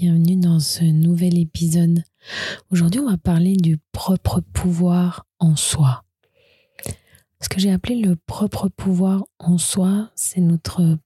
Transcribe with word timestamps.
bienvenue 0.00 0.36
dans 0.36 0.60
ce 0.60 0.82
nouvel 0.82 1.36
épisode. 1.36 2.02
Aujourd'hui, 2.70 3.00
on 3.02 3.10
va 3.10 3.18
parler 3.18 3.54
du 3.54 3.76
propre 3.92 4.40
pouvoir 4.40 5.26
en 5.38 5.56
soi. 5.56 6.04
Ce 7.42 7.50
que 7.50 7.60
j'ai 7.60 7.70
appelé 7.70 7.96
le 7.96 8.16
propre 8.16 8.70
pouvoir 8.70 9.26
en 9.38 9.58
soi, 9.58 10.10
c'est 10.14 10.40
notre 10.40 10.96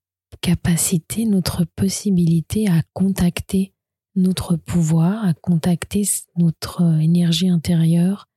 capacité, 0.40 1.24
notre 1.24 1.64
possibilité 1.64 2.68
à 2.68 2.82
contacter 2.92 3.72
notre 4.14 4.54
pouvoir, 4.54 5.24
à 5.24 5.34
contacter 5.34 6.04
notre 6.36 6.82
énergie 7.00 7.48
intérieure, 7.48 8.28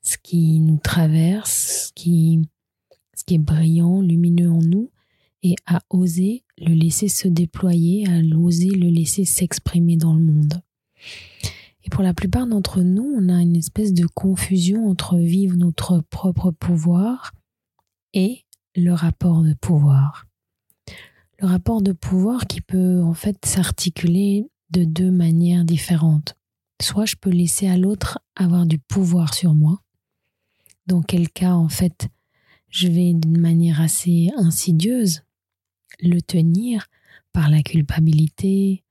ce 0.00 0.16
qui 0.16 0.60
nous 0.60 0.78
traverse, 0.78 1.88
ce 1.88 1.92
qui, 1.92 2.40
ce 3.14 3.22
qui 3.22 3.34
est 3.34 3.38
brillant, 3.38 4.00
lumineux 4.00 4.50
en 4.50 4.62
nous, 4.62 4.90
et 5.42 5.56
à 5.66 5.82
oser 5.90 6.42
le 6.60 6.74
laisser 6.74 7.08
se 7.08 7.28
déployer, 7.28 8.06
à 8.08 8.18
oser 8.36 8.70
le 8.70 8.88
laisser 8.88 9.24
s'exprimer 9.24 9.96
dans 9.96 10.14
le 10.14 10.22
monde. 10.22 10.62
Et 11.84 11.90
pour 11.90 12.02
la 12.02 12.14
plupart 12.14 12.46
d'entre 12.46 12.82
nous, 12.82 13.14
on 13.16 13.28
a 13.28 13.40
une 13.40 13.56
espèce 13.56 13.92
de 13.94 14.06
confusion 14.06 14.88
entre 14.88 15.16
vivre 15.16 15.56
notre 15.56 16.00
propre 16.10 16.50
pouvoir 16.50 17.32
et 18.12 18.44
le 18.76 18.92
rapport 18.92 19.42
de 19.42 19.54
pouvoir. 19.54 20.26
Le 21.40 21.46
rapport 21.46 21.82
de 21.82 21.92
pouvoir 21.92 22.46
qui 22.46 22.60
peut 22.60 23.00
en 23.02 23.14
fait 23.14 23.44
s'articuler 23.46 24.50
de 24.70 24.84
deux 24.84 25.10
manières 25.10 25.64
différentes. 25.64 26.34
Soit 26.82 27.06
je 27.06 27.16
peux 27.16 27.30
laisser 27.30 27.68
à 27.68 27.76
l'autre 27.76 28.18
avoir 28.36 28.66
du 28.66 28.78
pouvoir 28.78 29.34
sur 29.34 29.54
moi, 29.54 29.80
dans 30.86 31.02
quel 31.02 31.28
cas 31.28 31.54
en 31.54 31.68
fait 31.68 32.08
je 32.70 32.88
vais 32.88 33.14
d'une 33.14 33.40
manière 33.40 33.80
assez 33.80 34.30
insidieuse 34.36 35.22
le 36.00 36.20
tenir 36.20 36.86
par 37.32 37.50
la 37.50 37.62
culpabilité, 37.62 38.84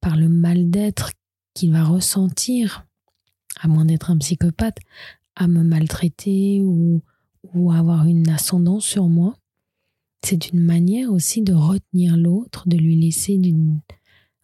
par 0.00 0.16
le 0.16 0.28
mal-d'être 0.28 1.12
qu'il 1.54 1.72
va 1.72 1.84
ressentir, 1.84 2.86
à 3.60 3.68
moins 3.68 3.84
d'être 3.84 4.10
un 4.10 4.18
psychopathe, 4.18 4.78
à 5.36 5.48
me 5.48 5.62
maltraiter 5.62 6.60
ou, 6.62 7.02
ou 7.54 7.72
avoir 7.72 8.06
une 8.06 8.28
ascendance 8.28 8.84
sur 8.84 9.08
moi. 9.08 9.36
C'est 10.22 10.50
une 10.50 10.60
manière 10.60 11.10
aussi 11.10 11.42
de 11.42 11.54
retenir 11.54 12.16
l'autre, 12.16 12.68
de 12.68 12.76
lui 12.76 12.96
laisser 12.96 13.40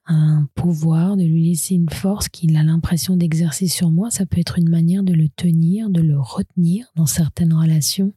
un 0.07 0.49
pouvoir, 0.55 1.17
de 1.17 1.25
lui 1.25 1.49
laisser 1.49 1.75
une 1.75 1.91
force 1.91 2.29
qu'il 2.29 2.57
a 2.57 2.63
l'impression 2.63 3.17
d'exercer 3.17 3.69
sur 3.69 3.91
moi. 3.91 4.11
Ça 4.11 4.25
peut 4.25 4.41
être 4.41 4.59
une 4.59 4.71
manière 4.71 5.03
de 5.03 5.13
le 5.13 5.29
tenir, 5.29 5.91
de 5.91 6.01
le 6.01 6.19
retenir 6.19 6.87
dans 6.97 7.07
certaines 7.07 7.53
relations, 7.53 8.15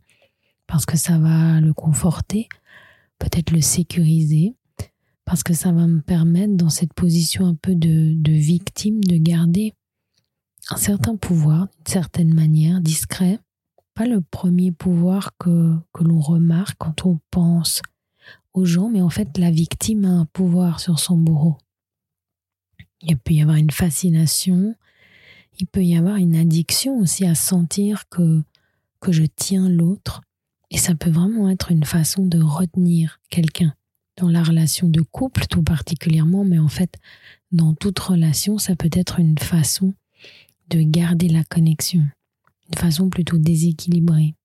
parce 0.68 0.86
que 0.86 0.98
ça 0.98 1.18
va 1.18 1.60
le 1.60 1.74
conforter, 1.74 2.48
peut-être 3.20 3.52
le 3.52 3.62
sécuriser, 3.62 4.56
parce 5.26 5.44
que 5.44 5.54
ça 5.54 5.72
va 5.72 5.86
me 5.86 6.02
permettre 6.02 6.56
dans 6.56 6.70
cette 6.70 6.94
position 6.94 7.46
un 7.46 7.54
peu 7.54 7.76
de, 7.76 8.32
victime 8.32 9.04
de 9.04 9.18
garder 9.18 9.74
un 10.72 10.78
certain 10.78 11.16
pouvoir, 11.16 11.68
d'une 11.68 11.94
certaine 11.94 12.34
manière, 12.34 12.82
discret, 12.82 13.40
pas 13.94 14.08
le 14.08 14.22
premier 14.22 14.72
pouvoir 14.72 15.38
que, 15.38 15.76
que 15.94 16.04
l'on 16.04 16.20
remarque 16.20 16.78
quand 16.80 17.06
on 17.06 17.20
pense 17.32 17.82
aux 18.54 18.66
gens, 18.66 18.90
mais 18.90 19.02
en 19.02 19.10
fait 19.10 19.38
la 19.38 19.52
victime 19.52 20.06
a 20.06 20.10
un 20.10 20.26
pouvoir 20.26 20.80
sur 20.80 21.00
son 21.00 21.18
bourreau. 21.18 21.58
Il 23.02 23.18
peut 23.18 23.34
y 23.34 23.42
avoir 23.42 23.58
une 23.58 23.72
fascination, 23.72 24.76
il 25.60 25.68
peut 25.68 25.84
y 25.84 25.96
avoir 25.96 26.16
une 26.16 26.36
addiction 26.36 26.98
aussi 26.98 27.26
à 27.26 27.36
sentir 27.36 28.10
que, 28.10 28.42
que 29.00 29.12
je 29.12 29.24
tiens 29.24 29.70
l'autre, 29.70 30.22
et 30.72 30.78
ça 30.78 30.96
peut 30.96 31.10
vraiment 31.10 31.50
être 31.50 31.72
une 31.72 31.84
façon 31.84 32.26
de 32.26 32.42
retenir 32.42 33.20
quelqu'un 33.30 33.74
dans 34.18 34.30
la 34.30 34.44
relation 34.44 34.90
de 34.90 35.02
couple 35.02 35.46
tout 35.48 35.64
particulièrement, 35.64 36.44
mais 36.44 36.60
en 36.60 36.68
fait, 36.68 36.96
dans 37.52 37.74
toute 37.74 38.00
relation, 38.00 38.58
ça 38.58 38.76
peut 38.76 38.90
être 38.92 39.20
une 39.20 39.38
façon 39.38 39.94
de 40.70 40.82
garder 40.82 41.30
la 41.30 41.44
connexion, 41.44 42.06
une 42.70 42.78
façon 42.78 43.10
plutôt 43.10 43.38
déséquilibrée. 43.38 44.36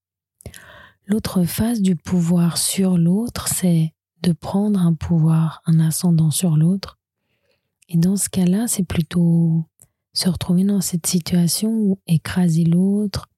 L'autre 1.06 1.44
phase 1.44 1.82
du 1.82 1.96
pouvoir 1.96 2.56
sur 2.56 2.96
l'autre, 2.96 3.48
c'est 3.48 3.92
de 4.22 4.32
prendre 4.32 4.80
un 4.80 4.94
pouvoir, 4.94 5.60
un 5.66 5.80
ascendant 5.80 6.30
sur 6.30 6.56
l'autre. 6.56 6.98
Et 7.90 7.98
dans 7.98 8.16
ce 8.16 8.30
cas-là, 8.30 8.68
c'est 8.68 8.84
plutôt 8.84 9.66
se 10.14 10.30
retrouver 10.30 10.64
dans 10.64 10.80
cette 10.80 11.06
situation 11.06 11.70
où 11.70 11.98
écraser 12.06 12.64
l'autre, 12.64 13.28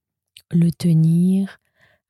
le 0.53 0.71
tenir, 0.71 1.59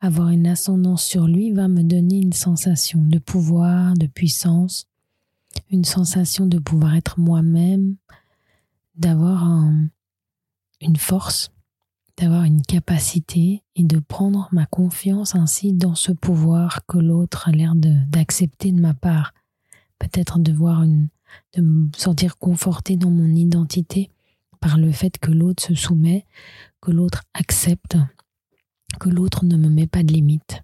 avoir 0.06 0.28
une 0.28 0.46
ascendance 0.46 1.04
sur 1.04 1.26
lui 1.26 1.50
va 1.50 1.66
me 1.66 1.82
donner 1.82 2.18
une 2.18 2.32
sensation 2.32 3.02
de 3.02 3.18
pouvoir, 3.18 3.94
de 3.94 4.06
puissance, 4.06 4.86
une 5.70 5.84
sensation 5.84 6.46
de 6.46 6.58
pouvoir 6.58 6.94
être 6.94 7.18
moi-même, 7.18 7.96
d'avoir 8.94 9.68
une 10.80 10.96
force, 10.96 11.50
d'avoir 12.16 12.44
une 12.44 12.62
capacité 12.62 13.64
et 13.74 13.82
de 13.82 13.98
prendre 13.98 14.48
ma 14.52 14.64
confiance 14.64 15.34
ainsi 15.34 15.72
dans 15.72 15.96
ce 15.96 16.12
pouvoir 16.12 16.86
que 16.86 16.98
l'autre 16.98 17.48
a 17.48 17.52
l'air 17.52 17.74
d'accepter 17.74 18.70
de, 18.70 18.80
ma 18.80 18.94
part. 18.94 19.34
Peut-être 19.98 20.38
de 20.38 20.52
voir 20.52 20.84
une, 20.84 21.08
de 21.54 21.62
me 21.62 21.90
sentir 21.96 22.38
conforté 22.38 22.96
dans 22.96 23.10
mon 23.10 23.34
identité 23.34 24.10
par 24.60 24.78
le 24.78 24.92
fait 24.92 25.18
que 25.18 25.32
l'autre 25.32 25.64
se 25.64 25.74
soumet, 25.74 26.24
que 26.80 26.92
l'autre 26.92 27.24
accepte 27.34 27.96
que 29.00 29.08
l'autre 29.08 29.44
ne 29.44 29.56
me 29.56 29.68
met 29.68 29.86
pas 29.86 30.02
de 30.02 30.12
limite. 30.12 30.62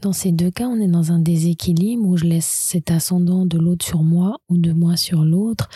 Dans 0.00 0.12
ces 0.12 0.32
deux 0.32 0.50
cas, 0.50 0.68
on 0.68 0.80
est 0.80 0.88
dans 0.88 1.12
un 1.12 1.18
déséquilibre 1.18 2.06
où 2.06 2.16
je 2.16 2.24
laisse 2.24 2.46
cet 2.46 2.90
ascendant 2.90 3.44
de 3.44 3.58
l'autre 3.58 3.84
sur 3.84 4.02
moi 4.02 4.38
ou 4.48 4.56
de 4.56 4.72
moi 4.72 4.96
sur 4.96 5.24
l'autre 5.24 5.68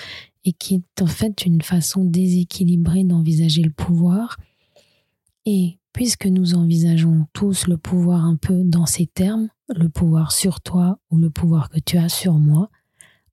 et 0.45 0.53
qui 0.53 0.77
est 0.77 1.03
en 1.03 1.07
fait 1.07 1.45
une 1.45 1.63
façon 1.63 2.05
déséquilibrée 2.05 3.05
d'envisager 3.05 3.63
le 3.63 3.71
pouvoir. 3.71 4.39
Et 5.47 5.79
puisque 5.93 6.27
nous 6.27 6.55
envisageons 6.55 7.27
tous 7.33 7.67
le 7.67 7.77
pouvoir 7.77 8.25
un 8.25 8.37
peu 8.37 8.63
dans 8.65 8.87
ces 8.87 9.07
termes, 9.07 9.49
le 9.75 9.89
pouvoir 9.89 10.33
sur 10.33 10.61
toi 10.61 10.99
ou 11.11 11.19
le 11.19 11.31
pouvoir 11.31 11.69
que 11.69 11.79
tu 11.79 11.99
as 11.99 12.09
sur 12.09 12.35
moi, 12.35 12.71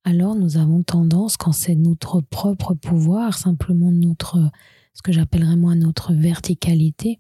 alors 0.04 0.36
nous 0.36 0.58
avons 0.58 0.84
tendance, 0.84 1.38
quand 1.38 1.52
c'est 1.52 1.76
notre 1.76 2.22
propre 2.22 2.74
pouvoir, 2.74 3.38
simplement 3.38 3.92
notre, 3.92 4.50
ce 4.94 5.02
que 5.02 5.12
j'appellerais 5.12 5.56
moi 5.56 5.76
notre 5.76 6.14
verticalité, 6.14 7.20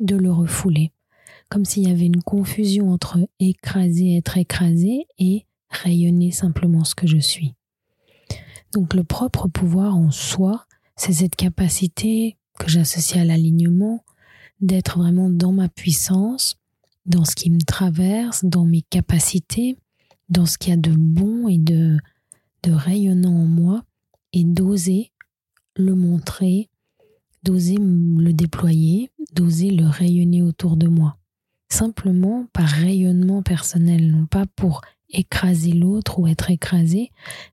de 0.00 0.16
le 0.16 0.32
refouler, 0.32 0.92
comme 1.48 1.64
s'il 1.64 1.88
y 1.88 1.92
avait 1.92 2.06
une 2.06 2.22
confusion 2.22 2.90
entre 2.90 3.18
écraser, 3.38 4.16
être 4.16 4.36
écrasé 4.36 5.06
et 5.18 5.46
rayonner 5.70 6.30
simplement 6.30 6.84
ce 6.84 6.94
que 6.94 7.06
je 7.06 7.18
suis. 7.18 7.54
Donc 8.72 8.94
le 8.94 9.04
propre 9.04 9.48
pouvoir 9.48 9.96
en 9.96 10.10
soi, 10.10 10.66
c'est 10.96 11.12
cette 11.12 11.36
capacité 11.36 12.36
que 12.58 12.68
j'associe 12.68 13.20
à 13.20 13.24
l'alignement, 13.24 14.04
d'être 14.60 14.98
vraiment 14.98 15.28
dans 15.28 15.52
ma 15.52 15.68
puissance, 15.68 16.56
dans 17.04 17.24
ce 17.24 17.34
qui 17.34 17.50
me 17.50 17.60
traverse, 17.60 18.44
dans 18.44 18.64
mes 18.64 18.82
capacités, 18.82 19.76
dans 20.28 20.46
ce 20.46 20.56
qu'il 20.56 20.70
y 20.70 20.74
a 20.74 20.76
de 20.76 20.94
bon 20.96 21.48
et 21.48 21.58
de, 21.58 21.98
de 22.62 22.72
rayonnant 22.72 23.34
en 23.34 23.46
moi, 23.46 23.84
et 24.32 24.44
d'oser 24.44 25.12
le 25.76 25.94
montrer, 25.94 26.70
d'oser 27.42 27.76
le 27.78 28.32
déployer, 28.32 29.10
d'oser 29.32 29.70
le 29.70 29.86
rayonner 29.86 30.42
autour 30.42 30.76
de 30.76 30.88
moi. 30.88 31.16
Simplement 31.68 32.46
par 32.52 32.68
rayonnement 32.68 33.42
personnel, 33.42 34.10
non 34.10 34.26
pas 34.26 34.46
pour 34.46 34.82
écraser 35.08 35.72
l'autre 35.72 36.18
ou 36.18 36.26
être 36.26 36.50
écrasé, 36.50 37.10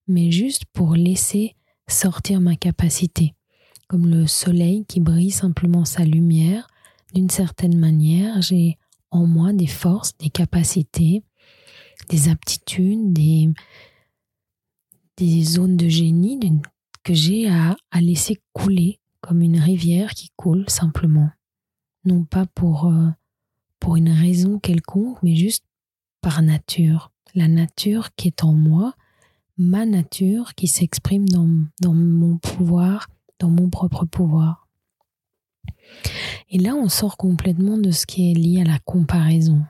mais 0.08 0.32
juste 0.32 0.66
pour 0.74 0.96
laisser 0.96 1.56
sortir 1.88 2.42
ma 2.42 2.56
capacité. 2.56 3.34
Comme 3.88 4.08
le 4.08 4.28
soleil 4.28 4.86
qui 4.86 5.00
brille 5.00 5.32
simplement 5.32 5.86
sa 5.86 6.04
lumière, 6.04 6.68
d'une 7.14 7.30
certaine 7.30 7.78
manière, 7.78 8.42
j'ai 8.42 8.78
en 9.12 9.26
moi 9.26 9.54
des 9.54 9.68
forces, 9.68 10.16
des 10.18 10.30
capacités, 10.30 11.24
des 12.10 12.30
aptitudes, 12.30 13.12
des, 13.14 13.50
des 15.18 15.44
zones 15.44 15.78
de 15.78 15.90
génie 15.90 16.40
que 17.04 17.14
j'ai 17.14 17.50
à, 17.50 17.76
à 17.92 18.02
laisser 18.02 18.38
couler 18.54 19.00
comme 19.30 19.44
une 19.44 19.60
rivière 19.60 20.16
qui 20.16 20.32
coule 20.36 20.68
simplement, 20.68 21.30
non 22.04 22.24
pas 22.24 22.48
pour, 22.48 22.88
euh, 22.88 23.10
pour 23.80 23.96
une 23.96 24.10
raison 24.10 24.58
quelconque, 24.58 25.22
mais 25.22 25.36
juste 25.36 25.64
par 26.20 26.42
nature, 26.42 27.12
la 27.36 27.48
nature 27.48 28.10
qui 28.16 28.30
est 28.30 28.44
en 28.44 28.54
moi, 28.54 28.96
ma 29.56 29.86
nature 29.86 30.56
qui 30.56 30.68
s'exprime 30.68 31.30
dans, 31.30 31.48
dans 31.80 31.94
mon 31.94 32.40
pouvoir 32.40 33.08
dans 33.38 33.52
mon 33.52 33.70
propre 33.70 34.06
pouvoir. 34.06 34.68
Et 36.50 36.58
là, 36.58 36.74
on 36.74 36.90
sort 36.90 37.16
complètement 37.16 37.78
de 37.78 37.92
ce 37.92 38.08
qui 38.08 38.32
est 38.32 38.34
lié 38.34 38.62
à 38.62 38.66
la 38.66 38.80
comparaison. 38.80 39.64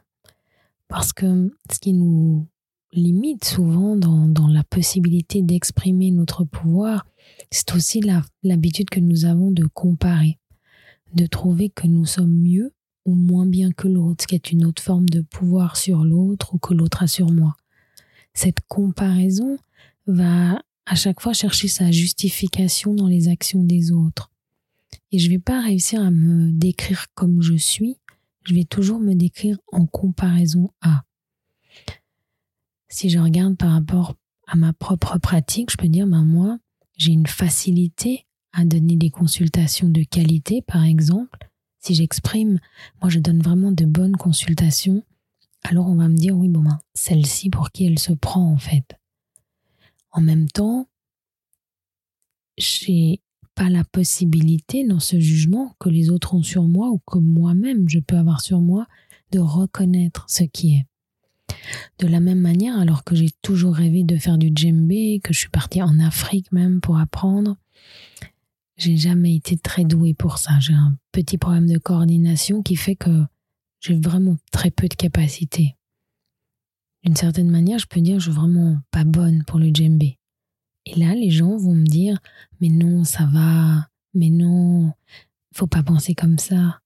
Parce 0.87 1.11
que 1.11 1.53
ce 1.69 1.79
qui 1.79 1.91
nous 1.91 2.47
limite 2.93 3.45
souvent 3.45 3.95
dans, 3.95 4.47
la 4.47 4.63
possibilité 4.63 5.41
d'exprimer 5.41 6.11
notre 6.11 6.43
pouvoir, 6.43 7.05
c'est 7.51 7.73
aussi 7.75 8.01
l'habitude 8.43 8.89
que 8.89 8.99
nous 8.99 9.25
avons 9.25 9.51
de 9.51 9.65
comparer, 9.65 10.39
de 11.13 11.25
trouver 11.25 11.69
que 11.69 11.87
nous 11.87 12.05
sommes 12.05 12.33
mieux 12.33 12.73
ou 13.05 13.15
moins 13.15 13.45
bien 13.45 13.71
que 13.71 13.87
l'autre, 13.87 14.23
ce 14.23 14.27
qui 14.27 14.35
est 14.35 14.51
une 14.51 14.65
autre 14.65 14.81
forme 14.81 15.07
de 15.09 15.21
pouvoir 15.21 15.77
sur 15.77 16.03
l'autre 16.03 16.53
ou 16.53 16.57
que 16.57 16.73
l'autre 16.73 17.03
a 17.03 17.07
sur 17.07 17.31
moi. 17.31 17.55
Cette 18.33 18.59
comparaison 18.67 19.57
va 20.07 20.61
à 20.85 20.95
chaque 20.95 21.21
fois 21.21 21.33
chercher 21.33 21.67
sa 21.67 21.91
justification 21.91 22.93
dans 22.93 23.07
les 23.07 23.27
actions 23.27 23.63
des 23.63 23.91
autres. 23.91 24.31
Et 25.11 25.19
je 25.19 25.27
ne 25.27 25.33
vais 25.33 25.39
pas 25.39 25.61
réussir 25.61 26.01
à 26.01 26.11
me 26.11 26.51
décrire 26.51 27.07
comme 27.13 27.41
je 27.41 27.55
suis, 27.55 27.97
je 28.43 28.53
vais 28.53 28.63
toujours 28.63 28.99
me 28.99 29.13
décrire 29.13 29.57
en 29.71 29.85
comparaison 29.85 30.71
à. 30.81 31.03
Si 32.89 33.09
je 33.09 33.19
regarde 33.19 33.55
par 33.55 33.71
rapport 33.71 34.15
à 34.47 34.55
ma 34.55 34.73
propre 34.73 35.19
pratique, 35.19 35.71
je 35.71 35.77
peux 35.77 35.87
dire, 35.87 36.07
ben 36.07 36.25
moi, 36.25 36.57
j'ai 36.97 37.11
une 37.11 37.27
facilité 37.27 38.25
à 38.51 38.65
donner 38.65 38.95
des 38.95 39.11
consultations 39.11 39.89
de 39.89 40.03
qualité, 40.03 40.61
par 40.63 40.83
exemple. 40.83 41.49
Si 41.79 41.93
j'exprime, 41.93 42.59
moi 42.99 43.09
je 43.09 43.19
donne 43.19 43.41
vraiment 43.41 43.71
de 43.71 43.85
bonnes 43.85 44.17
consultations, 44.17 45.03
alors 45.63 45.87
on 45.87 45.95
va 45.95 46.09
me 46.09 46.17
dire, 46.17 46.35
oui, 46.35 46.49
bon, 46.49 46.61
ben, 46.61 46.79
celle-ci 46.93 47.49
pour 47.49 47.71
qui 47.71 47.85
elle 47.85 47.99
se 47.99 48.11
prend 48.11 48.51
en 48.51 48.57
fait. 48.57 48.97
En 50.11 50.21
même 50.21 50.49
temps, 50.49 50.87
j'ai 52.57 53.21
pas 53.55 53.69
la 53.69 53.83
possibilité 53.83 54.85
dans 54.85 54.99
ce 54.99 55.19
jugement 55.19 55.75
que 55.79 55.89
les 55.89 56.09
autres 56.09 56.33
ont 56.33 56.43
sur 56.43 56.63
moi 56.63 56.89
ou 56.89 56.99
que 56.99 57.19
moi-même 57.19 57.87
je 57.87 57.99
peux 57.99 58.17
avoir 58.17 58.41
sur 58.41 58.61
moi 58.61 58.87
de 59.31 59.39
reconnaître 59.39 60.25
ce 60.27 60.43
qui 60.43 60.75
est. 60.75 60.85
De 61.99 62.07
la 62.07 62.19
même 62.19 62.39
manière, 62.39 62.79
alors 62.79 63.03
que 63.03 63.15
j'ai 63.15 63.29
toujours 63.41 63.75
rêvé 63.75 64.03
de 64.03 64.17
faire 64.17 64.37
du 64.37 64.51
djembé, 64.53 65.19
que 65.23 65.33
je 65.33 65.39
suis 65.39 65.49
partie 65.49 65.81
en 65.81 65.99
Afrique 65.99 66.51
même 66.51 66.81
pour 66.81 66.99
apprendre, 66.99 67.57
j'ai 68.77 68.97
jamais 68.97 69.35
été 69.35 69.57
très 69.57 69.83
douée 69.83 70.13
pour 70.13 70.37
ça. 70.37 70.59
J'ai 70.59 70.73
un 70.73 70.97
petit 71.11 71.37
problème 71.37 71.67
de 71.67 71.77
coordination 71.77 72.63
qui 72.63 72.75
fait 72.75 72.95
que 72.95 73.25
j'ai 73.81 73.95
vraiment 73.95 74.37
très 74.51 74.71
peu 74.71 74.87
de 74.87 74.95
capacité. 74.95 75.75
D'une 77.03 77.15
certaine 77.15 77.49
manière, 77.49 77.79
je 77.79 77.87
peux 77.87 78.01
dire 78.01 78.15
que 78.15 78.23
je 78.23 78.31
suis 78.31 78.39
vraiment 78.39 78.77
pas 78.91 79.03
bonne 79.03 79.43
pour 79.45 79.59
le 79.59 79.69
djembé. 79.73 80.17
Et 80.85 80.95
là, 80.99 81.13
les 81.13 81.29
gens 81.29 81.57
vont 81.57 81.75
me 81.75 81.85
dire, 81.85 82.19
mais 82.61 82.69
non, 82.69 83.03
ça 83.03 83.25
va, 83.25 83.87
mais 84.13 84.29
non, 84.29 84.93
faut 85.53 85.67
pas 85.67 85.83
penser 85.83 86.15
comme 86.15 86.39
ça. 86.39 86.79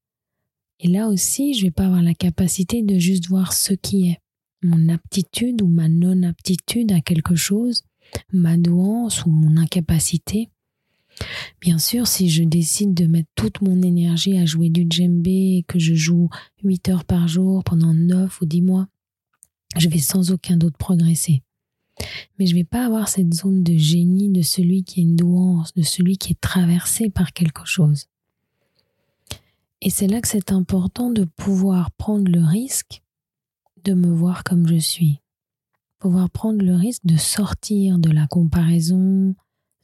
Et 0.80 0.88
là 0.88 1.08
aussi, 1.08 1.54
je 1.54 1.66
vais 1.66 1.72
pas 1.72 1.86
avoir 1.86 2.02
la 2.02 2.14
capacité 2.14 2.84
de 2.84 3.00
juste 3.00 3.28
voir 3.28 3.54
ce 3.54 3.74
qui 3.74 4.10
est, 4.10 4.20
mon 4.64 4.90
aptitude 4.90 5.62
ou 5.62 5.68
ma 5.68 5.90
non-aptitude 5.90 6.92
à 6.92 7.02
quelque 7.02 7.36
chose, 7.36 7.84
ma 8.32 8.58
douance 8.58 9.26
ou 9.26 9.30
mon 9.30 9.58
incapacité. 9.58 10.50
Bien 11.62 11.78
sûr, 11.78 12.08
si 12.08 12.30
je 12.30 12.44
décide 12.44 12.94
de 12.94 13.06
mettre 13.06 13.30
toute 13.36 13.62
mon 13.62 13.82
énergie 13.82 14.38
à 14.38 14.46
jouer 14.46 14.70
du 14.70 14.86
djembé 14.90 15.58
et 15.58 15.66
que 15.68 15.80
je 15.80 15.94
joue 15.94 16.30
8 16.64 16.90
heures 16.90 17.06
par 17.06 17.28
jour 17.28 17.64
pendant 17.64 17.94
9 17.94 18.42
ou 18.42 18.46
10 18.46 18.62
mois, 18.62 18.88
je 19.78 19.90
vais 19.90 20.00
sans 20.00 20.32
aucun 20.32 20.58
doute 20.58 20.78
progresser. 20.78 21.44
Mais 22.40 22.48
je 22.48 22.56
vais 22.56 22.64
pas 22.64 22.86
avoir 22.86 23.08
cette 23.08 23.34
zone 23.34 23.64
de 23.64 23.78
génie 23.78 24.30
de 24.32 24.42
celui 24.42 24.84
qui 24.84 25.00
a 25.00 25.04
une 25.04 25.16
douance, 25.16 25.74
de 25.74 25.84
celui 25.84 26.18
qui 26.18 26.32
est 26.32 26.42
traversé 26.42 27.10
par 27.10 27.34
quelque 27.34 27.66
chose. 27.66 28.08
Et 29.82 29.90
c'est 29.90 30.08
là 30.08 30.22
que 30.22 30.28
c'est 30.28 30.52
important 30.52 31.12
de 31.12 31.26
pouvoir 31.26 31.92
prendre 31.92 32.32
le 32.32 32.44
risque 32.44 33.03
de 33.84 33.94
me 33.94 34.14
voir 34.14 34.44
comme 34.44 34.68
je 34.68 34.78
suis. 34.78 35.20
Pouvoir 36.00 36.30
prendre 36.30 36.64
le 36.64 36.76
risque 36.76 37.06
de 37.06 37.18
sortir 37.18 37.98
de 37.98 38.10
la 38.10 38.28
comparaison, 38.28 39.36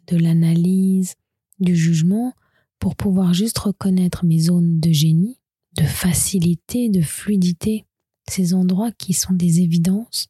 de 0.07 0.17
l'analyse, 0.17 1.15
du 1.59 1.75
jugement, 1.75 2.33
pour 2.79 2.95
pouvoir 2.95 3.33
juste 3.33 3.57
reconnaître 3.59 4.25
mes 4.25 4.39
zones 4.39 4.79
de 4.79 4.91
génie, 4.91 5.39
de 5.77 5.83
facilité, 5.83 6.89
de 6.89 7.01
fluidité, 7.01 7.85
ces 8.27 8.53
endroits 8.53 8.91
qui 8.91 9.13
sont 9.13 9.33
des 9.33 9.61
évidences, 9.61 10.27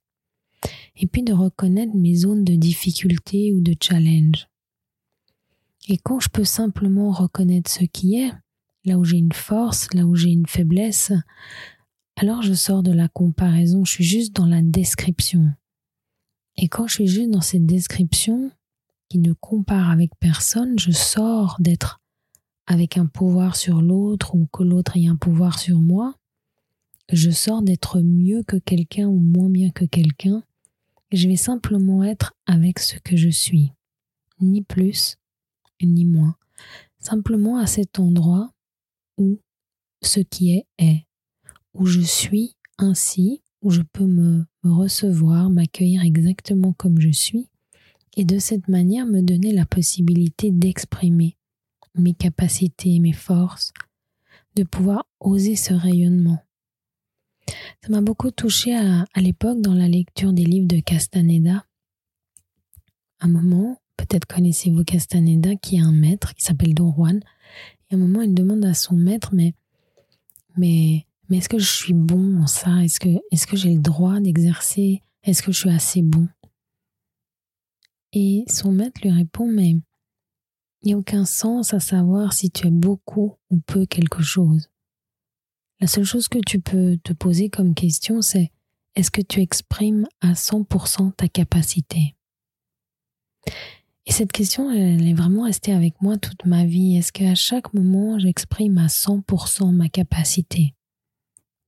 et 0.95 1.07
puis 1.07 1.24
de 1.24 1.33
reconnaître 1.33 1.95
mes 1.95 2.15
zones 2.15 2.44
de 2.44 2.56
difficulté 2.56 3.54
ou 3.54 3.62
de 3.62 3.75
challenge. 3.80 4.48
Et 5.88 5.98
quand 5.98 6.19
je 6.19 6.30
peux 6.30 6.44
simplement 6.44 7.12
reconnaître 7.12 7.72
ce 7.72 7.86
qui 7.86 8.15
est, 8.15 8.31
là 8.86 8.98
où 8.98 9.04
j'ai 9.04 9.18
une 9.18 9.33
force, 9.33 9.94
là 9.94 10.06
où 10.06 10.15
j'ai 10.15 10.30
une 10.30 10.48
faiblesse, 10.48 11.12
alors 12.19 12.42
je 12.42 12.54
sors 12.54 12.83
de 12.83 12.92
la 12.92 13.07
comparaison, 13.07 13.86
je 13.86 13.92
suis 13.92 14.04
juste 14.04 14.36
dans 14.36 14.45
la 14.45 14.62
description. 14.62 15.51
Et 16.57 16.68
quand 16.68 16.88
je 16.88 16.95
suis 16.95 17.07
juste 17.07 17.30
dans 17.30 17.42
cette 17.42 17.66
description, 17.66 18.51
qui 19.07 19.19
ne 19.19 19.33
compare 19.33 19.89
avec 19.89 20.12
personne, 20.19 20.77
je 20.77 20.92
sors 20.92 21.56
d'être 21.60 22.00
avec 22.68 22.98
un 22.98 23.07
pouvoir 23.07 23.56
sur 23.56 23.81
l'autre 23.81 24.36
ou 24.36 24.48
que 24.51 24.63
l'autre 24.63 24.98
ait 24.98 25.07
un 25.07 25.16
pouvoir 25.16 25.57
sur 25.57 25.80
moi. 25.80 26.16
Je 27.12 27.31
sors 27.31 27.63
d'être 27.63 28.01
mieux 28.01 28.44
que 28.44 28.57
quelqu'un 28.57 29.07
ou 29.07 29.19
moins 29.19 29.50
bien 29.50 29.72
que 29.72 29.86
quelqu'un 29.86 30.44
je 31.12 31.27
vais 31.27 31.38
simplement 31.38 32.04
être 32.04 32.33
avec 32.45 32.80
ce 32.80 32.98
que 33.00 33.18
je 33.18 33.30
suis, 33.30 33.72
ni 34.39 34.62
plus 34.62 35.18
ni 35.81 36.04
moins, 36.04 36.36
simplement 37.00 37.57
à 37.57 37.65
cet 37.65 38.00
endroit 38.00 38.51
où 39.18 39.39
ce 40.01 40.19
qui 40.19 40.54
est 40.54 40.68
est, 40.77 41.06
où 41.79 41.85
je 41.85 42.01
suis 42.01 42.55
ainsi, 42.77 43.41
où 43.61 43.71
je 43.71 43.81
peux 43.81 44.05
me, 44.05 44.45
recevoir, 44.63 45.49
m'accueillir 45.49 46.03
exactement 46.03 46.73
comme 46.73 46.99
je 46.99 47.09
suis, 47.09 47.47
et 48.17 48.25
de 48.25 48.37
cette 48.37 48.67
manière 48.67 49.05
me 49.05 49.21
donner 49.21 49.53
la 49.53 49.65
possibilité 49.65 50.51
d'exprimer 50.51 51.37
mes 51.95 52.13
capacités, 52.13 52.99
mes 52.99 53.13
forces, 53.13 53.71
de 54.55 54.63
pouvoir 54.63 55.05
oser 55.21 55.55
ce 55.55 55.73
rayonnement. 55.73 56.39
Ça 57.81 57.89
m'a 57.89 58.01
beaucoup 58.01 58.31
touché 58.31 58.75
à, 58.75 59.05
l'époque 59.15 59.61
dans 59.61 59.73
la 59.73 59.87
lecture 59.87 60.33
des 60.33 60.43
livres 60.43 60.67
de 60.67 60.81
Castaneda. 60.81 61.65
Un 63.21 63.27
moment, 63.29 63.81
peut-être 63.95 64.25
connaissez-vous 64.25 64.83
Castaneda, 64.83 65.55
qui 65.55 65.77
est 65.77 65.81
un 65.81 65.93
maître 65.93 66.35
qui 66.35 66.43
s'appelle 66.43 66.73
Don 66.73 66.93
Juan. 66.93 67.21
Et 67.89 67.93
à 67.93 67.98
un 67.98 68.00
moment, 68.00 68.21
il 68.21 68.33
demande 68.33 68.65
à 68.65 68.74
son 68.74 68.95
maître, 68.95 69.29
mais, 69.33 69.53
mais, 70.57 71.05
mais 71.29 71.38
est-ce 71.38 71.50
que 71.50 71.59
je 71.59 71.71
suis 71.71 71.93
bon 71.93 72.41
en 72.41 72.48
ça? 72.48 72.83
Est-ce 72.83 73.00
que, 73.00 73.09
est-ce 73.31 73.45
que 73.45 73.55
j'ai 73.55 73.74
le 73.74 73.81
droit 73.81 74.19
d'exercer? 74.19 75.03
Est-ce 75.24 75.43
que 75.43 75.51
je 75.51 75.59
suis 75.59 75.69
assez 75.69 76.01
bon? 76.01 76.27
Et 78.13 78.43
son 78.48 78.71
maître 78.71 79.00
lui 79.03 79.12
répond, 79.12 79.48
mais 79.48 79.69
il 80.81 80.86
n'y 80.86 80.93
a 80.93 80.98
aucun 80.98 81.25
sens 81.25 81.74
à 81.74 81.79
savoir 81.79 82.33
si 82.33 82.50
tu 82.50 82.65
as 82.65 82.71
beaucoup 82.71 83.36
ou 83.51 83.59
peu 83.59 83.86
quelque 83.86 84.24
chose. 84.24 84.69
La 85.79 85.88
seule 85.88 86.05
chose 86.05 86.27
que 86.27 86.39
tu 86.39 86.59
peux 86.59 86.98
te 87.03 87.13
poser 87.13 87.50
comme 87.50 87.75
question, 87.75 88.21
c'est 88.21 88.51
est-ce 88.95 89.12
que 89.12 89.21
tu 89.21 89.41
exprimes 89.41 90.07
à 90.21 90.33
100% 90.33 91.13
ta 91.13 91.27
capacité? 91.27 92.15
Et 94.05 94.12
cette 94.12 94.31
question, 94.31 94.71
elle 94.71 95.07
est 95.07 95.13
vraiment 95.13 95.43
restée 95.43 95.71
avec 95.71 96.01
moi 96.01 96.17
toute 96.17 96.45
ma 96.45 96.65
vie. 96.65 96.98
Est-ce 96.98 97.12
qu'à 97.12 97.36
chaque 97.36 97.74
moment, 97.74 98.17
j'exprime 98.17 98.79
à 98.79 98.88
100% 98.88 99.71
ma 99.71 99.88
capacité? 99.88 100.74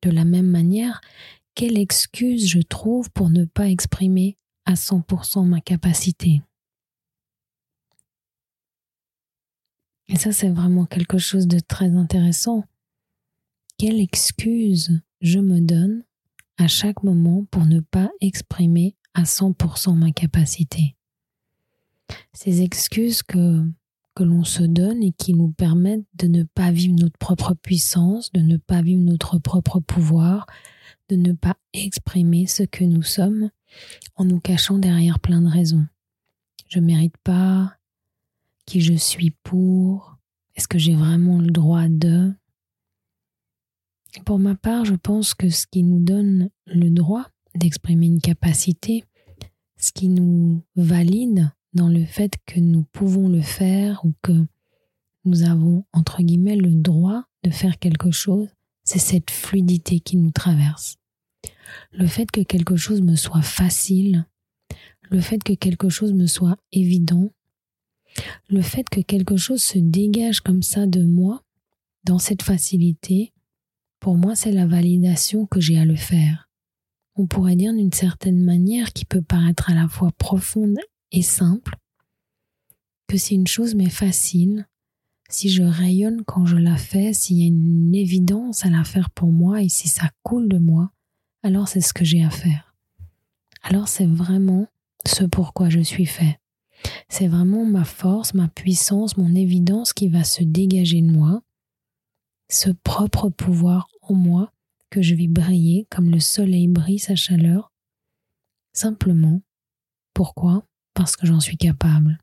De 0.02 0.10
la 0.10 0.26
même 0.26 0.48
manière, 0.48 1.02
quelle 1.56 1.78
excuse 1.78 2.48
je 2.48 2.60
trouve 2.60 3.12
pour 3.12 3.30
ne 3.30 3.46
pas 3.46 3.70
exprimer 3.70 4.38
à 4.66 4.74
100% 4.74 5.46
ma 5.46 5.62
capacité? 5.62 6.42
Et 10.08 10.18
ça, 10.18 10.32
c'est 10.32 10.50
vraiment 10.50 10.86
quelque 10.86 11.18
chose 11.18 11.48
de 11.48 11.60
très 11.60 11.96
intéressant 11.96 12.66
quelle 13.82 14.00
excuse 14.00 15.02
je 15.22 15.40
me 15.40 15.60
donne 15.60 16.04
à 16.60 16.68
chaque 16.68 17.02
moment 17.02 17.46
pour 17.50 17.66
ne 17.66 17.80
pas 17.80 18.12
exprimer 18.22 18.96
à 19.16 19.24
100% 19.24 19.96
ma 19.96 20.12
capacité? 20.12 20.96
Ces 22.32 22.62
excuses 22.62 23.24
que, 23.24 23.64
que 24.22 24.26
l'on 24.28 24.44
se 24.44 24.62
donne 24.62 25.02
et 25.02 25.14
qui 25.14 25.34
nous 25.34 25.50
permettent 25.50 26.06
de 26.14 26.28
ne 26.28 26.44
pas 26.44 26.72
vivre 26.72 26.94
notre 26.94 27.18
propre 27.18 27.56
puissance, 27.56 28.32
de 28.34 28.42
ne 28.42 28.58
pas 28.58 28.84
vivre 28.84 29.02
notre 29.02 29.40
propre 29.40 29.80
pouvoir, 29.80 30.46
de 31.10 31.16
ne 31.16 31.34
pas 31.34 31.58
exprimer 31.74 32.46
ce 32.46 32.62
que 32.62 32.84
nous 32.84 33.02
sommes 33.02 33.50
en 34.18 34.26
nous 34.26 34.40
cachant 34.40 34.78
derrière 34.78 35.20
plein 35.20 35.42
de 35.42 35.48
raisons. 35.48 35.88
Je 36.68 36.80
mérite 36.80 37.18
pas, 37.24 37.74
qui 38.68 38.82
je 38.82 38.94
suis 38.94 39.32
pour, 39.42 40.20
est-ce 40.56 40.68
que 40.68 40.78
j'ai 40.78 40.94
vraiment 40.94 41.40
le 41.40 41.50
droit 41.50 41.88
de, 41.88 42.32
pour 44.24 44.38
ma 44.38 44.54
part, 44.54 44.86
je 44.86 44.94
pense 44.94 45.34
que 45.34 45.50
ce 45.50 45.66
qui 45.66 45.82
nous 45.82 46.00
donne 46.00 46.52
le 46.68 46.92
droit 46.92 47.26
d'exprimer 47.56 48.06
une 48.06 48.22
capacité, 48.22 49.04
ce 49.78 49.92
qui 49.92 50.10
nous 50.10 50.62
valide 50.76 51.52
dans 51.74 51.88
le 51.88 52.06
fait 52.06 52.34
que 52.46 52.60
nous 52.60 52.84
pouvons 52.84 53.30
le 53.30 53.42
faire 53.42 54.04
ou 54.06 54.14
que 54.22 54.46
nous 55.26 55.44
avons, 55.44 55.86
entre 55.94 56.22
guillemets, 56.22 56.56
le 56.56 56.74
droit 56.74 57.24
de 57.44 57.52
faire 57.52 57.80
quelque 57.80 58.12
chose, 58.12 58.50
c'est 58.84 59.00
cette 59.00 59.32
fluidité 59.32 60.00
qui 60.00 60.18
nous 60.18 60.32
traverse. 60.32 60.98
Le 61.92 62.08
fait 62.08 62.30
que 62.30 62.42
quelque 62.42 62.76
chose 62.76 63.02
me 63.02 63.16
soit 63.16 63.42
facile, 63.42 64.26
le 65.10 65.22
fait 65.22 65.44
que 65.44 65.54
quelque 65.54 65.90
chose 65.90 66.14
me 66.14 66.26
soit 66.26 66.58
évident, 66.72 67.32
le 68.50 68.62
fait 68.62 68.90
que 68.90 69.00
quelque 69.00 69.38
chose 69.38 69.62
se 69.62 69.80
dégage 69.80 70.42
comme 70.42 70.64
ça 70.64 70.86
de 70.86 71.04
moi, 71.04 71.44
dans 72.04 72.20
cette 72.20 72.42
facilité, 72.42 73.34
pour 74.00 74.18
moi, 74.18 74.36
c'est 74.36 74.52
la 74.52 74.66
validation 74.66 75.46
que 75.46 75.62
j'ai 75.62 75.78
à 75.78 75.86
le 75.86 75.96
faire. 75.96 76.50
On 77.16 77.28
pourrait 77.28 77.56
dire 77.56 77.74
d'une 77.74 77.94
certaine 77.94 78.44
manière 78.44 78.94
qui 78.94 79.06
peut 79.06 79.22
paraître 79.22 79.70
à 79.70 79.76
la 79.76 79.88
fois 79.88 80.12
profonde 80.18 80.80
et 81.12 81.22
simple, 81.22 81.76
que 83.08 83.18
si 83.18 83.36
une 83.36 83.48
chose 83.48 83.76
m'est 83.76 83.90
facile, 83.90 84.68
si 85.30 85.50
je 85.50 85.64
rayonne 85.64 86.24
quand 86.26 86.46
je 86.46 86.58
la 86.58 86.78
fais, 86.78 87.14
s'il 87.14 87.38
y 87.38 87.44
a 87.44 87.48
une 87.48 87.96
évidence 87.96 88.66
à 88.66 88.70
la 88.70 88.84
faire 88.84 89.10
pour 89.10 89.32
moi 89.32 89.62
et 89.62 89.70
si 89.70 89.88
ça 89.88 90.10
coule 90.24 90.50
de 90.50 90.58
moi, 90.58 90.92
alors 91.44 91.68
c'est 91.68 91.82
ce 91.82 91.94
que 91.94 92.06
j'ai 92.06 92.24
à 92.24 92.30
faire. 92.30 92.76
Alors 93.64 93.88
c'est 93.88 94.06
vraiment 94.06 94.68
ce 95.06 95.24
pourquoi 95.24 95.70
je 95.70 95.80
suis 95.80 96.06
fait. 96.06 96.40
C'est 97.10 97.28
vraiment 97.28 97.66
ma 97.66 97.84
force, 97.84 98.34
ma 98.34 98.48
puissance, 98.48 99.18
mon 99.18 99.36
évidence 99.36 99.94
qui 99.94 100.08
va 100.08 100.24
se 100.24 100.44
dégager 100.44 101.02
de 101.02 101.12
moi, 101.12 101.44
ce 102.50 102.70
propre 102.70 103.30
pouvoir 103.30 103.88
en 104.02 104.14
moi 104.14 104.52
que 104.90 105.02
je 105.02 105.16
vais 105.16 105.28
briller 105.28 105.88
comme 105.90 106.10
le 106.10 106.20
soleil 106.20 106.68
brille 106.68 107.00
sa 107.00 107.16
chaleur, 107.16 107.72
simplement. 108.74 109.42
Pourquoi? 110.14 110.66
Parce 110.94 111.16
que 111.16 111.26
j'en 111.26 111.40
suis 111.40 111.58
capable. 111.58 112.18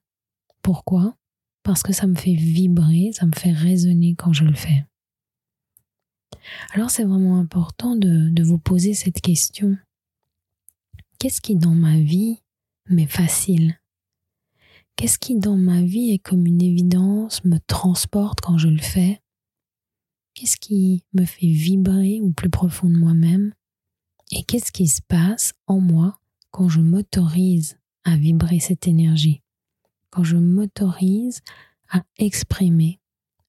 Pourquoi? 0.62 1.16
Parce 1.62 1.82
que 1.82 1.92
ça 1.92 2.06
me 2.06 2.14
fait 2.14 2.34
vibrer, 2.34 3.10
ça 3.12 3.26
me 3.26 3.32
fait 3.32 3.52
résonner 3.52 4.14
quand 4.14 4.32
je 4.32 4.44
le 4.44 4.54
fais. 4.54 4.84
Alors 6.72 6.90
c'est 6.90 7.04
vraiment 7.04 7.38
important 7.38 7.96
de, 7.96 8.30
de 8.30 8.42
vous 8.42 8.58
poser 8.58 8.94
cette 8.94 9.20
question. 9.20 9.76
Qu'est-ce 11.18 11.40
qui 11.40 11.56
dans 11.56 11.74
ma 11.74 11.98
vie 11.98 12.40
m'est 12.88 13.06
facile? 13.06 13.78
Qu'est-ce 14.96 15.18
qui 15.18 15.38
dans 15.38 15.56
ma 15.56 15.82
vie 15.82 16.10
est 16.10 16.18
comme 16.18 16.46
une 16.46 16.62
évidence, 16.62 17.44
me 17.44 17.58
transporte 17.66 18.40
quand 18.40 18.58
je 18.58 18.68
le 18.68 18.82
fais? 18.82 19.20
Qu'est-ce 20.34 20.56
qui 20.56 21.04
me 21.12 21.24
fait 21.24 21.48
vibrer 21.48 22.20
au 22.20 22.30
plus 22.30 22.50
profond 22.50 22.88
de 22.88 22.96
moi-même? 22.96 23.52
Et 24.30 24.42
qu'est-ce 24.42 24.72
qui 24.72 24.88
se 24.88 25.00
passe 25.02 25.54
en 25.66 25.80
moi 25.80 26.18
quand 26.50 26.68
je 26.68 26.80
m'autorise 26.80 27.78
à 28.04 28.16
vibrer 28.16 28.60
cette 28.60 28.86
énergie. 28.88 29.42
Quand 30.10 30.24
je 30.24 30.36
m'autorise 30.36 31.40
à 31.90 32.02
exprimer, 32.18 33.00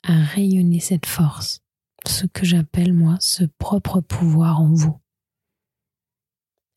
à 0.04 0.22
rayonner 0.22 0.80
cette 0.80 1.06
force, 1.06 1.62
ce 2.08 2.26
que 2.26 2.46
j'appelle 2.46 2.94
moi 2.94 3.18
ce 3.20 3.44
propre 3.58 4.02
pouvoir 4.02 4.62
en 4.62 4.74
vous. 4.74 4.98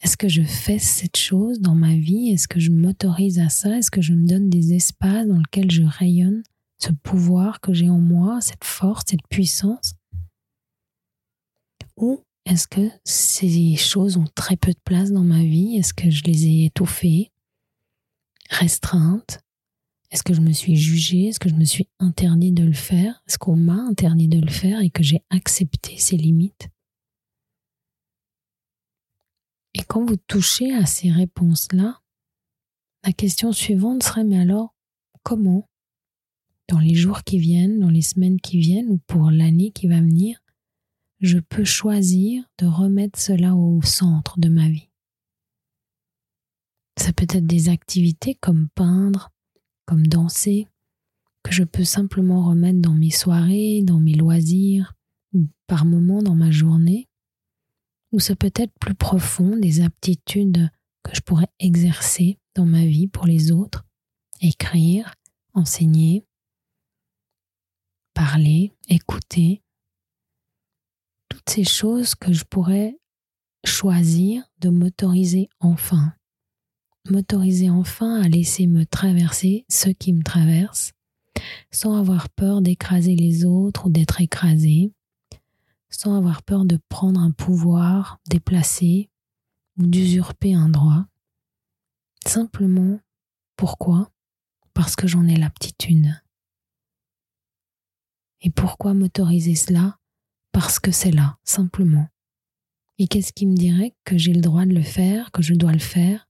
Est-ce 0.01 0.17
que 0.17 0.29
je 0.29 0.43
fais 0.43 0.81
cette 0.81 1.17
chose 1.17 1.61
dans 1.61 1.77
ma 1.77 1.95
vie? 1.95 2.31
Est-ce 2.31 2.49
que 2.49 2.59
je 2.59 2.73
m'autorise 2.73 3.39
à 3.39 3.49
ça? 3.49 3.79
Est-ce 3.79 3.91
que 3.91 4.03
je 4.03 4.15
me 4.15 4.27
donne 4.27 4.51
des 4.51 4.75
espaces 4.75 5.29
dans 5.29 5.39
lesquels 5.39 5.71
je 5.71 5.85
rayonne 5.85 6.43
ce 6.79 6.91
pouvoir 6.91 7.61
que 7.61 7.73
j'ai 7.73 7.89
en 7.89 8.01
moi, 8.01 8.41
cette 8.41 8.65
force, 8.65 9.05
cette 9.07 9.27
puissance? 9.29 9.95
Ou 11.97 12.21
est-ce 12.47 12.67
que 12.67 12.91
ces 13.05 13.77
choses 13.77 14.17
ont 14.17 14.27
très 14.35 14.57
peu 14.57 14.73
de 14.73 14.81
place 14.85 15.13
dans 15.13 15.23
ma 15.23 15.45
vie? 15.45 15.77
Est-ce 15.77 15.95
que 15.95 16.11
je 16.11 16.25
les 16.25 16.47
ai 16.47 16.65
étouffées, 16.65 17.31
restreintes 18.53 19.41
Est-ce 20.11 20.23
que 20.23 20.35
je 20.35 20.41
me 20.41 20.53
suis 20.53 20.77
jugée? 20.77 21.29
Est-ce 21.29 21.41
que 21.41 21.49
je 21.49 21.55
me 21.55 21.65
suis 21.65 21.89
interdit 21.99 22.53
de 22.53 22.65
le 22.65 22.75
faire? 22.75 23.23
Est-ce 23.27 23.39
qu'on 23.39 23.57
m'a 23.57 23.75
interdit 23.75 24.29
de 24.29 24.41
le 24.41 24.51
faire 24.51 24.81
et 24.81 24.91
que 24.91 25.03
j'ai 25.03 25.25
accepté 25.31 25.97
ces 25.99 26.17
limites? 26.17 26.69
Et 29.75 29.83
quand 29.85 30.05
vous 30.05 30.17
touchez 30.17 30.75
à 30.75 30.85
ces 30.85 31.11
réponses-là, 31.11 32.03
la 33.05 33.13
question 33.13 33.53
suivante 33.53 34.03
serait 34.03 34.25
mais 34.25 34.39
alors 34.39 34.75
comment, 35.23 35.69
dans 36.69 36.79
les 36.79 36.95
jours 36.95 37.25
qui 37.25 37.39
viennent, 37.39 37.81
dans 37.81 37.89
les 37.89 38.03
semaines 38.03 38.41
qui 38.41 38.59
viennent 38.59 38.89
ou 38.89 38.99
pour 39.07 39.31
l'année 39.31 39.73
qui 39.73 39.89
va 39.89 40.01
venir, 40.01 40.43
je 41.21 41.39
peux 41.39 41.65
choisir 41.65 42.45
de 42.59 42.67
remettre 42.67 43.19
cela 43.19 43.55
au 43.55 43.81
centre 43.83 44.39
de 44.39 44.49
ma 44.49 44.69
vie? 44.69 44.92
Ça 46.99 47.13
peut 47.13 47.27
être 47.29 47.47
des 47.47 47.69
activités 47.69 48.35
comme 48.35 48.69
peindre, 48.75 49.31
comme 49.87 50.07
danser, 50.07 50.69
que 51.43 51.53
je 51.53 51.65
peux 51.65 51.85
simplement 51.85 52.45
remettre 52.45 52.81
dans 52.81 52.95
mes 52.95 53.11
soirées, 53.11 53.83
dans 53.83 53.99
mes 53.99 54.15
loisirs, 54.15 54.95
ou 55.33 55.47
par 55.67 55.85
moments 55.85 56.23
dans 56.23 56.35
ma 56.35 56.51
journée, 56.51 57.09
ou 58.13 58.21
ce 58.21 58.33
peut 58.33 58.53
être 58.55 58.73
plus 58.79 58.95
profond, 58.95 59.57
des 59.57 59.81
aptitudes 59.81 60.71
que 61.03 61.15
je 61.15 61.21
pourrais 61.21 61.49
exercer 61.59 62.39
dans 62.55 62.67
ma 62.67 62.85
vie 62.85 63.09
pour 63.09 63.27
les 63.27 63.51
autres, 63.51 63.85
écrire, 64.41 65.15
enseigner, 65.55 66.27
parler, 68.15 68.73
écouter, 68.89 69.63
toutes 71.29 71.49
ces 71.49 71.65
choses 71.65 72.15
que 72.15 72.33
je 72.33 72.45
pourrais 72.45 72.99
choisir 73.65 74.45
de 74.59 74.69
m'autoriser 74.69 75.49
enfin, 75.61 76.15
m'autoriser 77.11 77.71
enfin 77.71 78.21
à 78.21 78.29
laisser 78.29 78.67
me 78.67 78.87
traverser 78.87 79.65
ce 79.69 79.89
qui 79.89 80.13
me 80.13 80.23
traverse, 80.23 80.93
sans 81.71 81.97
avoir 81.97 82.29
peur 82.31 82.63
d'écraser 82.63 83.17
les 83.17 83.45
autres 83.45 83.87
ou 83.87 83.91
d'être 83.91 84.21
écrasé, 84.21 84.93
sans 85.91 86.17
avoir 86.17 86.43
peur 86.43 86.65
de 86.65 86.79
prendre 86.89 87.21
un 87.21 87.33
pouvoir 87.33 88.21
déplacé 88.29 89.11
ou 89.79 89.87
d'usurper 89.87 90.55
un 90.55 90.69
droit. 90.69 91.07
Simplement, 92.27 93.01
pourquoi? 93.57 94.11
Parce 94.75 94.97
que 94.97 95.07
j'en 95.07 95.27
ai 95.27 95.37
l'aptitude. 95.37 96.09
Et 98.41 98.51
pourquoi 98.51 98.95
m'autoriser 98.95 99.55
cela? 99.55 99.99
Parce 100.53 100.79
que 100.79 100.91
c'est 100.91 101.11
là, 101.11 101.39
simplement. 101.45 102.09
Et 102.99 103.07
qu'est-ce 103.09 103.33
qui 103.33 103.47
me 103.47 103.57
dirait 103.57 103.95
que 104.05 104.19
j'ai 104.19 104.33
le 104.33 104.41
droit 104.41 104.67
de 104.67 104.75
le 104.75 104.83
faire, 104.83 105.31
que 105.33 105.43
je 105.43 105.55
dois 105.55 105.73
le 105.73 105.79
faire? 105.79 106.29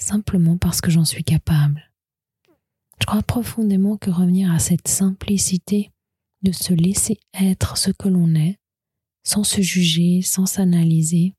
Simplement 0.00 0.56
parce 0.56 0.80
que 0.80 0.90
j'en 0.90 1.04
suis 1.04 1.24
capable. 1.24 1.92
Je 3.00 3.06
crois 3.06 3.22
profondément 3.22 3.98
que 3.98 4.10
revenir 4.10 4.50
à 4.50 4.58
cette 4.58 4.88
simplicité 4.88 5.92
de 6.42 6.52
se 6.52 6.72
laisser 6.72 7.20
être 7.34 7.76
ce 7.76 7.90
que 7.90 8.08
l'on 8.08 8.34
est, 8.34 8.58
sans 9.24 9.44
se 9.44 9.60
juger, 9.60 10.22
sans 10.22 10.46
s'analyser. 10.46 11.34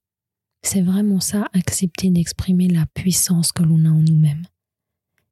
C'est 0.62 0.84
vraiment 0.84 1.20
ça, 1.20 1.50
accepter 1.54 2.12
d'exprimer 2.12 2.68
la 2.68 2.86
puissance 2.94 3.52
que 3.52 3.64
l'on 3.64 3.84
a 3.86 3.90
en 3.90 4.02
nous-mêmes 4.02 4.46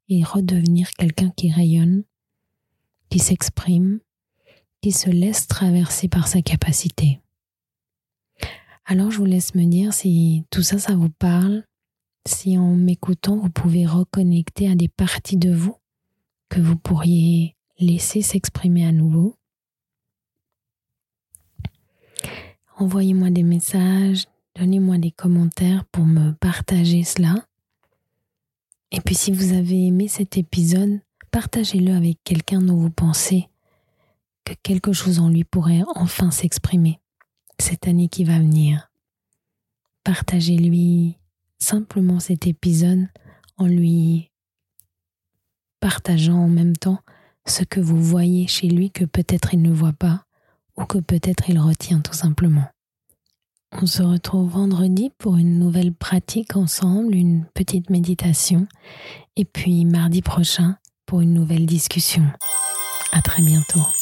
et 0.08 0.24
redevenir 0.24 0.90
quelqu'un 0.90 1.30
qui 1.30 1.52
rayonne, 1.52 2.02
qui 3.10 3.20
s'exprime, 3.20 4.00
qui 4.82 4.90
se 4.90 5.08
laisse 5.08 5.46
traverser 5.46 6.08
par 6.08 6.26
sa 6.26 6.42
capacité. 6.42 7.20
Alors 8.86 9.12
je 9.12 9.18
vous 9.18 9.24
laisse 9.24 9.54
me 9.54 9.64
dire 9.66 9.92
si 9.92 10.44
tout 10.50 10.62
ça, 10.62 10.78
ça 10.78 10.96
vous 10.96 11.10
parle, 11.10 11.64
si 12.26 12.58
en 12.58 12.74
m'écoutant, 12.74 13.36
vous 13.36 13.50
pouvez 13.50 13.86
reconnecter 13.86 14.70
à 14.70 14.74
des 14.74 14.88
parties 14.88 15.36
de 15.36 15.52
vous 15.52 15.76
que 16.48 16.60
vous 16.60 16.76
pourriez 16.76 17.56
laisser 17.78 18.22
s'exprimer 18.22 18.84
à 18.84 18.92
nouveau. 18.92 19.36
Envoyez-moi 22.76 23.30
des 23.30 23.42
messages, 23.42 24.26
donnez-moi 24.56 24.98
des 24.98 25.10
commentaires 25.10 25.84
pour 25.86 26.04
me 26.04 26.32
partager 26.32 27.04
cela. 27.04 27.46
Et 28.90 29.00
puis 29.00 29.14
si 29.14 29.32
vous 29.32 29.52
avez 29.52 29.86
aimé 29.86 30.08
cet 30.08 30.36
épisode, 30.36 31.00
partagez-le 31.30 31.94
avec 31.94 32.18
quelqu'un 32.24 32.60
dont 32.60 32.76
vous 32.76 32.90
pensez 32.90 33.48
que 34.44 34.54
quelque 34.62 34.92
chose 34.92 35.20
en 35.20 35.28
lui 35.28 35.44
pourrait 35.44 35.82
enfin 35.94 36.30
s'exprimer 36.30 37.00
cette 37.58 37.86
année 37.86 38.08
qui 38.08 38.24
va 38.24 38.38
venir. 38.38 38.90
Partagez-lui 40.02 41.19
simplement 41.60 42.20
cet 42.20 42.46
épisode 42.46 43.06
en 43.56 43.66
lui 43.66 44.30
partageant 45.80 46.38
en 46.38 46.48
même 46.48 46.76
temps 46.76 47.00
ce 47.46 47.64
que 47.64 47.80
vous 47.80 48.02
voyez 48.02 48.46
chez 48.46 48.68
lui 48.68 48.90
que 48.90 49.04
peut-être 49.04 49.54
il 49.54 49.62
ne 49.62 49.72
voit 49.72 49.92
pas 49.92 50.24
ou 50.76 50.84
que 50.84 50.98
peut-être 50.98 51.48
il 51.48 51.58
retient 51.58 52.00
tout 52.00 52.14
simplement. 52.14 52.66
On 53.72 53.86
se 53.86 54.02
retrouve 54.02 54.50
vendredi 54.50 55.10
pour 55.18 55.36
une 55.36 55.58
nouvelle 55.58 55.92
pratique 55.92 56.56
ensemble, 56.56 57.14
une 57.14 57.46
petite 57.54 57.88
méditation, 57.88 58.66
et 59.36 59.44
puis 59.44 59.84
mardi 59.84 60.22
prochain 60.22 60.76
pour 61.06 61.20
une 61.20 61.32
nouvelle 61.32 61.66
discussion. 61.66 62.24
À 63.12 63.22
très 63.22 63.42
bientôt. 63.42 63.99